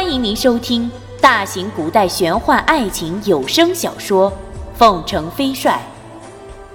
[0.00, 0.88] 欢迎您收听
[1.20, 4.30] 大型古代玄幻爱情有声小说
[4.76, 5.82] 《凤城飞帅》，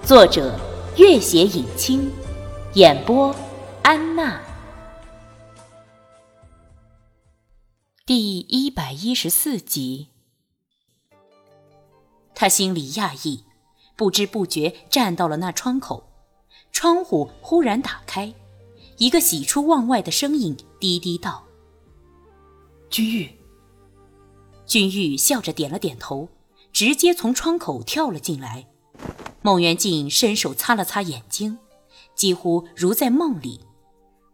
[0.05, 0.59] 作者：
[0.97, 2.11] 月写影清，
[2.73, 3.33] 演播：
[3.81, 4.41] 安娜。
[8.05, 10.09] 第一百一十四集，
[12.35, 13.45] 他心里讶异，
[13.95, 16.03] 不知不觉站到了那窗口，
[16.73, 18.33] 窗户忽然打开，
[18.97, 21.45] 一个喜出望外的声音低低道。
[22.93, 23.27] 君玉，
[24.67, 26.29] 君玉笑着点了点头，
[26.71, 28.67] 直接从窗口跳了进来。
[29.41, 31.57] 孟元敬伸手擦了擦眼睛，
[32.13, 33.61] 几乎如在梦里。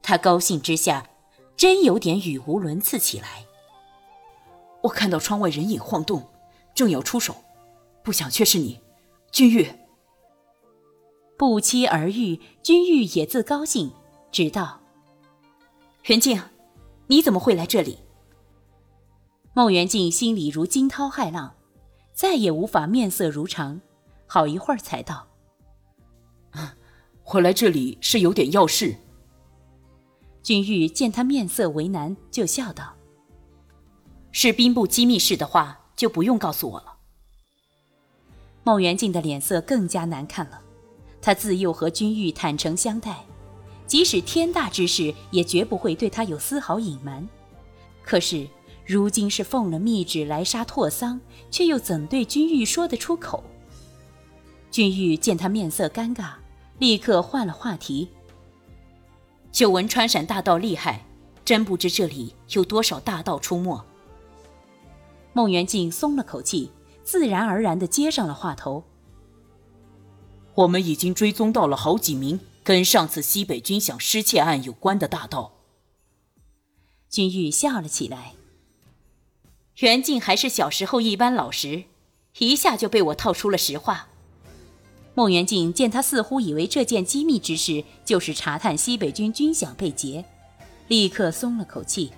[0.01, 1.09] 他高兴之下，
[1.55, 3.45] 真有点语无伦次起来。
[4.81, 6.27] 我看到窗外人影晃动，
[6.75, 7.37] 正要出手，
[8.03, 8.81] 不想却是你，
[9.31, 9.71] 君玉。
[11.37, 13.93] 不期而遇，君玉也自高兴，
[14.33, 14.81] 直道。
[16.07, 16.43] 元敬，
[17.07, 17.99] 你怎么会来这里？
[19.53, 21.55] 孟元敬心里如惊涛骇浪，
[22.13, 23.81] 再也无法面色如常，
[24.27, 25.27] 好一会儿才道
[27.33, 28.95] ：“我来这里是有点要事。”
[30.43, 32.93] 君玉见他面色为难，就笑道
[34.31, 36.97] ：“是兵部机密事的话，就不用告诉我了。”
[38.63, 40.61] 孟元敬的脸色更加难看了，
[41.21, 43.25] 他自幼和君玉坦诚相待，
[43.87, 47.27] 即使天大之事，也绝不会对他有丝毫隐瞒。
[48.03, 48.47] 可是。
[48.89, 53.43] 如今是奉了密旨来杀拓桑，却又怎对君玉说得出口？
[54.71, 56.31] 君玉见他面色尴尬，
[56.79, 58.09] 立刻换了话题。
[59.51, 61.05] 久闻川陕大盗厉害，
[61.45, 63.85] 真不知这里有多少大盗出没。
[65.33, 66.71] 孟元敬松了口气，
[67.03, 68.83] 自然而然地接上了话头。
[70.55, 75.51] 我们已经追踪到了好几名跟上次西北军饷失窃案有关的大盗。
[77.07, 78.33] 君玉笑了起来。
[79.79, 81.85] 袁静还是小时候一般老实，
[82.39, 84.09] 一下就被我套出了实话。
[85.13, 90.25] 孟元敬见他似乎以为这件机密之事就是查探西北军军饷被劫，
[90.89, 92.11] 立刻松了口气。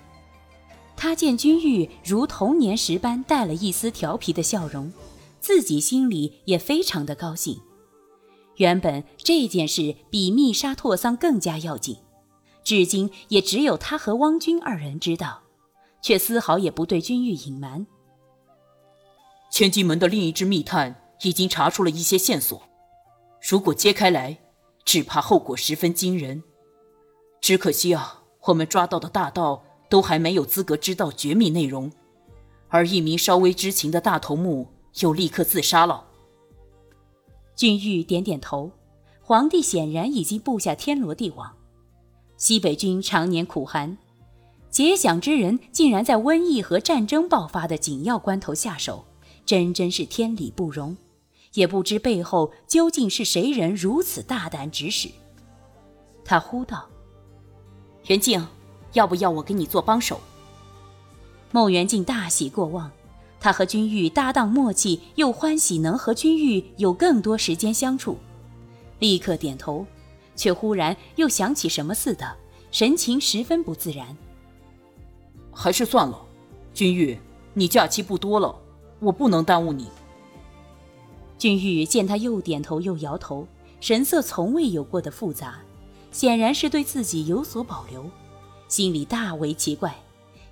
[0.96, 4.92] 他见君玉如童年时般带了一丝调皮的笑容，
[5.40, 7.60] 自己心里也非常的高兴。
[8.56, 11.96] 原本这件事比密杀拓桑更加要紧，
[12.64, 15.41] 至今也只有他和汪军二人知道。
[16.02, 17.86] 却丝毫也不对君玉隐瞒。
[19.50, 22.60] 千金门的另一支密探已经查出了一些线索，
[23.40, 24.38] 如果揭开来，
[24.84, 26.42] 只怕后果十分惊人。
[27.40, 31.92] 只可惜啊，我们抓到的大盗都还没有资格知道绝密内容，
[32.68, 34.68] 而一名稍微知情的大头目
[35.00, 36.08] 又立刻自杀了。
[37.54, 38.72] 君玉点点头，
[39.20, 41.54] 皇帝显然已经布下天罗地网。
[42.36, 43.98] 西北军常年苦寒。
[44.72, 49.04] 结想之人竟然在瘟疫和战争爆发的紧要关头下手，
[49.44, 50.96] 真真是天理不容。
[51.52, 55.10] 也不知背后究竟是谁人如此大胆指使。
[56.24, 56.88] 他呼道
[58.08, 58.46] ：“元敬，
[58.94, 60.18] 要不要我给你做帮手？”
[61.52, 62.90] 孟元敬大喜过望，
[63.38, 68.16] 他和君玉搭档默契，又欢喜能和君玉有更多时间相处，
[69.00, 69.84] 立刻点头，
[70.34, 72.34] 却忽然又想起什么似的，
[72.70, 74.16] 神情十分不自然。
[75.52, 76.18] 还是算了，
[76.72, 77.18] 君玉，
[77.54, 78.58] 你假期不多了，
[79.00, 79.88] 我不能耽误你。
[81.38, 83.46] 君玉见他又点头又摇头，
[83.80, 85.60] 神色从未有过的复杂，
[86.10, 88.08] 显然是对自己有所保留，
[88.68, 89.94] 心里大为奇怪，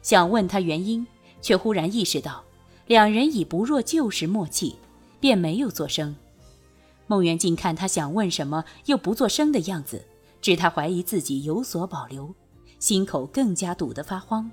[0.03, 1.07] 想问他原因，
[1.41, 2.43] 却忽然意识到
[2.87, 4.77] 两人已不若旧时默契，
[5.21, 6.17] 便没有作声。
[7.07, 10.05] 孟元敬看他想问什么又不作声的样子，
[10.41, 12.35] 知他怀疑自己有所保留，
[12.79, 14.51] 心口更加堵得发慌。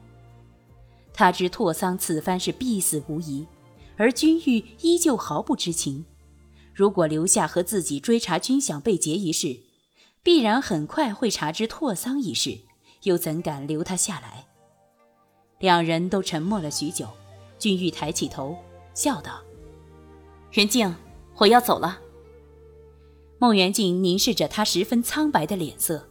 [1.17, 3.47] 他知拓桑此番是必死无疑，
[3.95, 6.05] 而君玉依旧毫不知情。
[6.75, 9.57] 如果留下和自己追查军饷被劫一事，
[10.21, 12.59] 必然很快会查知拓桑一事，
[13.01, 14.45] 又怎敢留他下来？
[15.57, 17.07] 两人都沉默了许久，
[17.57, 18.55] 君玉抬起头，
[18.93, 19.41] 笑道
[20.53, 20.95] ：“元敬，
[21.37, 21.99] 我要走了。”
[23.41, 26.07] 孟元敬凝视着他十分苍白的脸色。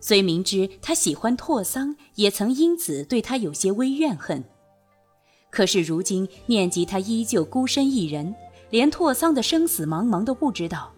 [0.00, 4.44] 虽明知他喜欢拓桑，也曾因此对他有些微怨恨。
[5.50, 8.34] 可是如今念及他依旧孤身一人，
[8.70, 10.92] 连拓桑的生死茫茫都不知道，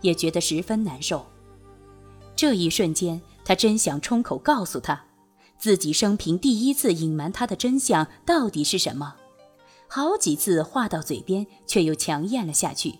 [0.00, 1.26] 也觉得十分难受。
[2.36, 5.04] 这一瞬间，他真想冲口告诉他，
[5.58, 9.16] 自己生平第一次隐瞒他的真相到底是什么。
[9.88, 12.94] 好几次话到嘴边，却又强咽了下去。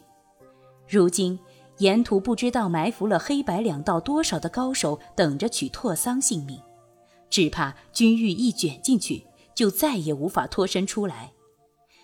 [0.89, 1.39] 如今。
[1.79, 6.61] 沿途不知道埋伏了黑白两道多少的高手，等着取拓桑性命。
[7.29, 11.33] 只怕君玉一卷进去，就再也无法脱身出来。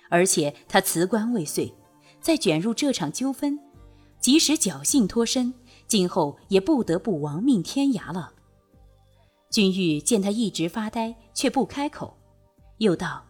[0.08, 1.72] 而且他辞官未遂，
[2.20, 3.60] 再卷入这场纠纷，
[4.18, 5.54] 即使侥幸脱身，
[5.86, 8.32] 今后也不得不亡命天涯了。
[9.50, 12.16] 君玉见他一直发呆，却不开口，
[12.78, 13.24] 又道：“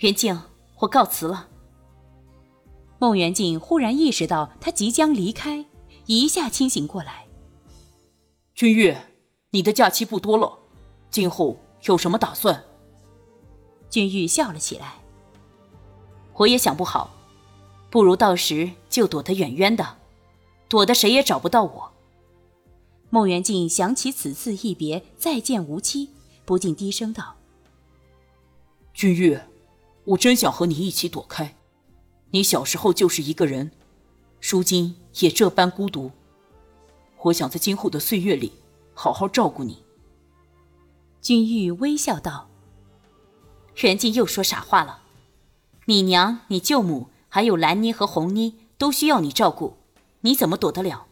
[0.00, 0.38] 元敬，
[0.80, 1.48] 我告辞了。”
[2.98, 5.66] 孟元敬忽然意识到他即将离开，
[6.06, 7.26] 一下清醒过来。
[8.54, 8.96] 君玉，
[9.50, 10.58] 你的假期不多了，
[11.10, 12.64] 今后有什么打算？
[13.90, 14.94] 君玉笑了起来。
[16.34, 17.14] 我也想不好，
[17.90, 19.98] 不如到时就躲得远远的，
[20.68, 21.92] 躲得谁也找不到我。
[23.10, 26.10] 孟元敬想起此次一别再见无期，
[26.44, 27.36] 不禁低声道
[28.92, 29.38] ：“君玉，
[30.04, 31.55] 我真想和你一起躲开。
[32.30, 33.70] 你小时候就是一个人，
[34.40, 36.10] 如今也这般孤独。
[37.22, 38.52] 我想在今后的岁月里，
[38.94, 39.82] 好好照顾你。”
[41.22, 42.48] 君玉微笑道
[43.82, 45.02] ：“元敬又说傻话了。”
[45.86, 49.76] 你娘、你舅母，还有兰妮和红妮，都需要你照顾，
[50.20, 51.06] 你怎么躲得了？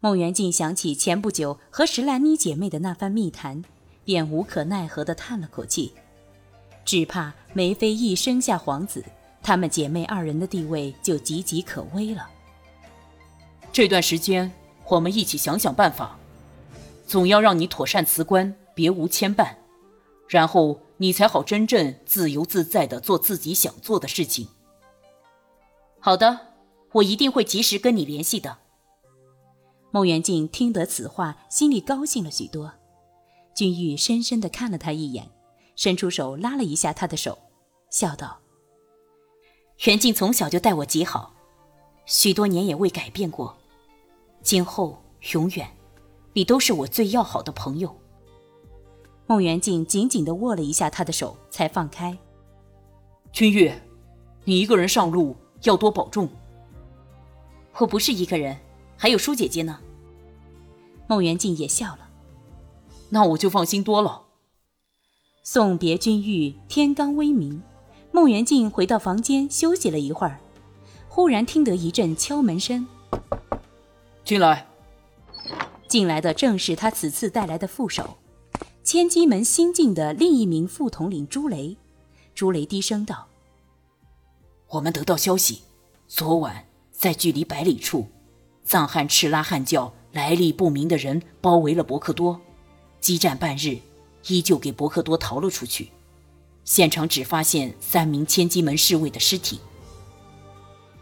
[0.00, 3.64] 孟元敬想起前不久和石兰妮姐妹的那番密谈，
[4.04, 5.92] 便无可奈何地叹了口气。
[6.84, 9.04] 只怕梅妃一生下皇子，
[9.42, 12.28] 她们姐妹二人的地位就岌岌可危了。
[13.72, 14.52] 这段时间，
[14.86, 16.18] 我们一起想想办法，
[17.06, 19.54] 总要让你妥善辞官，别无牵绊，
[20.28, 20.80] 然后。
[21.00, 24.48] 你才好真正自由自在的做自己想做的事情。
[26.00, 26.40] 好的，
[26.94, 28.58] 我一定会及时跟你联系的。
[29.92, 32.72] 孟元敬听得此话，心里高兴了许多。
[33.54, 35.30] 君玉深深的看了他一眼，
[35.76, 37.38] 伸出手拉了一下他的手，
[37.90, 38.40] 笑道
[39.84, 41.32] ：“袁静从小就待我极好，
[42.04, 43.56] 许多年也未改变过，
[44.42, 45.00] 今后
[45.32, 45.70] 永远，
[46.32, 47.96] 你都是我最要好的朋友。”
[49.28, 52.18] 孟元敬紧紧地握了一下他的手，才放开。
[53.30, 53.72] 君玉，
[54.44, 56.28] 你一个人上路要多保重。
[57.76, 58.58] 我不是一个人，
[58.96, 59.78] 还有舒姐姐呢。
[61.06, 62.08] 孟元敬也笑了，
[63.10, 64.24] 那我就放心多了。
[65.44, 67.62] 送别君玉，天刚微明，
[68.18, 70.40] 孟元敬回到房间休息了一会儿，
[71.08, 72.84] 忽然听得一阵敲门声。
[74.24, 74.66] 进来。
[75.86, 78.16] 进来的正是他此次带来的副手。
[78.82, 81.76] 千机门新晋的另一名副统领朱雷，
[82.34, 83.28] 朱雷低声道
[84.70, 85.62] ：“我们得到消息，
[86.08, 88.08] 昨晚在距离百里处，
[88.64, 92.40] 藏汉赤拉汉教来历不明的人包围了伯克多，
[93.00, 93.78] 激战半日，
[94.26, 95.92] 依旧给伯克多逃了出去。
[96.68, 99.58] 现场只发现三名千机门侍卫的尸体。”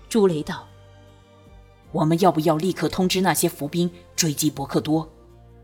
[0.08, 0.64] 朱雷道
[1.90, 5.10] ：“我们要不要立刻通知那些伏兵追击伯克多？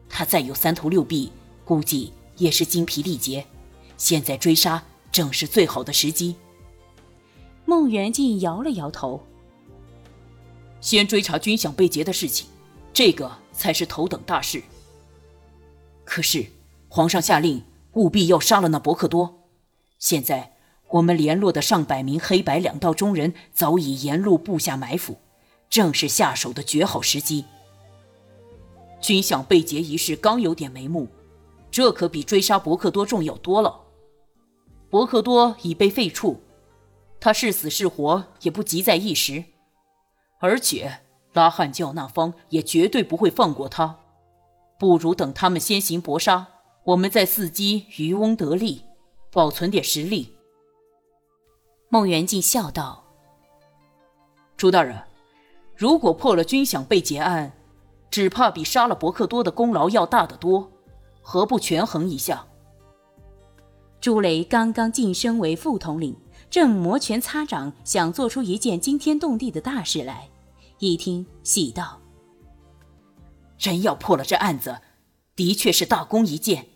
[0.09, 1.31] 他再有三头六臂。”
[1.65, 3.47] 估计也是精疲力竭，
[3.97, 4.83] 现在追杀
[5.13, 6.35] 正是最好的时机。
[7.65, 9.25] 孟元敬摇了摇头，
[10.81, 12.49] 先追查军饷被劫的事情，
[12.93, 14.61] 这个才是头等大事。
[16.05, 16.45] 可是
[16.89, 17.63] 皇上下令
[17.93, 19.42] 务必要杀了那伯克多，
[20.03, 20.51] 现在
[20.89, 25.17] 我们联络的上百名黑白两道中人早已沿路布下埋伏，
[25.71, 27.45] 正是下手的绝好时机。
[29.01, 31.07] 军饷被劫一事刚有点眉目。
[31.71, 33.81] 这可比追杀伯克多重要多了。
[34.91, 36.37] 伯克多已被废黜，
[37.21, 39.45] 他是死是活也不急在一时，
[40.41, 40.99] 而且
[41.33, 44.01] 拉汉教那方也绝对不会放过他。
[44.81, 46.49] 不如等他们先行搏杀，
[46.87, 48.83] 我们再伺机渔翁得利，
[49.33, 50.37] 保存点实力。
[51.89, 53.03] 孟元敬笑道
[54.59, 55.03] ：“朱大人，
[55.75, 57.53] 如果破了军饷被劫案，
[58.11, 60.71] 只怕比杀了伯克多的功劳要大得多。”
[61.25, 62.47] 何不权衡一下？
[64.01, 66.17] 朱雷刚刚晋升为副统领，
[66.51, 70.29] 正摩拳擦掌，想做出一件惊天动地的大事来。
[70.79, 72.01] 一听，喜道
[73.57, 74.81] ：“真要破了这案子，
[75.37, 76.71] 的确是大功一件。”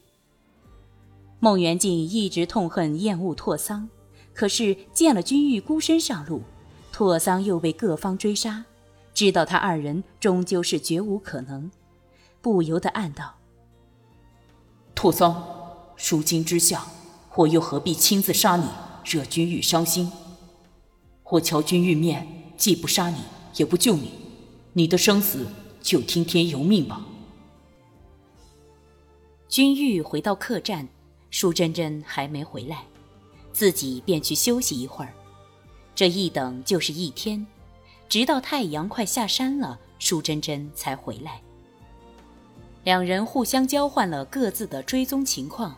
[1.38, 3.88] 孟元敬一直痛恨厌恶拓桑，
[4.33, 6.43] 可是见了君玉孤身上路，
[6.90, 8.64] 拓桑又被各方追杀，
[9.12, 11.71] 知道他二人终究是绝无可能，
[12.40, 13.35] 不由得暗道。
[14.95, 15.45] 拓桑，
[16.09, 16.87] 如今之下，
[17.35, 18.64] 我又何必亲自杀你，
[19.05, 20.11] 惹君玉伤心？
[21.25, 22.26] 我瞧君玉面，
[22.57, 23.19] 既不杀你，
[23.57, 24.11] 也不救你，
[24.73, 25.47] 你的生死
[25.83, 27.05] 就听天由命吧。
[29.49, 30.88] 君玉回到客栈，
[31.37, 32.83] 舒珍珍还没回来，
[33.52, 35.12] 自己便去休息一会儿。
[35.95, 37.47] 这一等就是一天，
[38.09, 41.43] 直到太阳快下山了，舒珍珍才回来。
[42.85, 45.76] 两人互相交换了各自的追踪情况，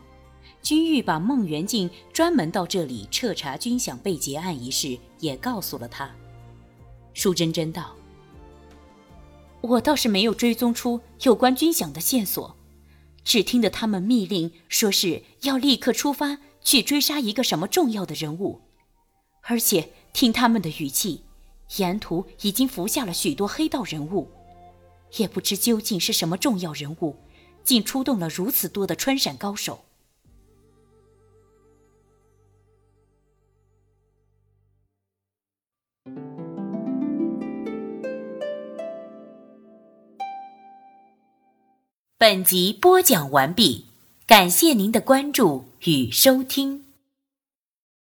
[0.63, 6.09] 君玉把孟元敬专门到这里彻查军饷被劫案一事也告诉了他。
[7.15, 7.97] 舒珍珍道
[9.61, 12.55] ：“我倒是没有追踪出有关军饷的线索，
[13.29, 18.63] 只听得他们密令说是要立刻出发去追杀一个什么重要的人物，
[19.43, 21.25] 而且听他们的语气，
[21.77, 24.31] 沿途已经伏下了许多黑道人物，
[25.19, 27.17] 也不知究竟是什么重要人物，
[27.63, 29.85] 竟出动了如此多的穿闪高手。”
[42.21, 43.85] 本集播讲完毕，
[44.27, 46.88] 感谢您的关注与收听。